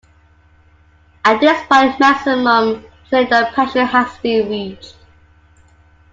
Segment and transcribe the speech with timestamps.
[1.23, 4.95] At this point maximum cylinder pressure has been reached.